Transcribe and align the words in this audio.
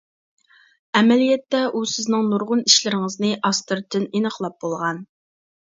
ئەمەلىيەتتە 0.99 1.61
ئۇ 1.73 1.83
سىزنىڭ 1.93 2.27
نۇرغۇن 2.33 2.65
ئىشلىرىڭىزنى 2.69 3.33
ئاستىرتىن 3.51 4.13
ئېنىقلاپ 4.15 4.61
بولغان. 4.67 5.09